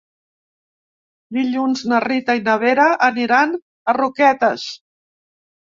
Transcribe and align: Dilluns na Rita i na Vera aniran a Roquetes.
Dilluns 1.37 1.85
na 1.93 2.01
Rita 2.07 2.39
i 2.41 2.43
na 2.49 2.57
Vera 2.65 2.89
aniran 3.11 3.55
a 3.95 3.99
Roquetes. 4.03 4.71